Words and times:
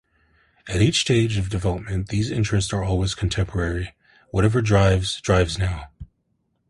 At 0.67 0.81
each 0.81 0.99
stage 1.01 1.37
of 1.37 1.51
development 1.51 2.07
these 2.09 2.31
interests 2.31 2.73
are 2.73 2.83
always 2.83 3.13
contemporary; 3.13 3.93
whatever 4.31 4.59
drives, 4.59 5.21
drives 5.21 5.59
now. 5.59 5.91